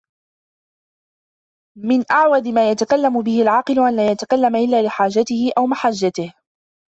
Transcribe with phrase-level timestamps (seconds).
[1.77, 6.33] مِنْ أَعْوَذِ مَا يَتَكَلَّمُ بِهِ الْعَاقِلُ أَنْ لَا يَتَكَلَّمَ إلَّا لِحَاجَتِهِ أَوْ مَحَجَّتِهِ